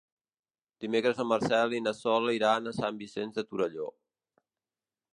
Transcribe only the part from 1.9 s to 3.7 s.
Sol iran a Sant Vicenç de